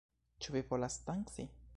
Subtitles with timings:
[0.45, 1.47] Ĉu vi volas danci?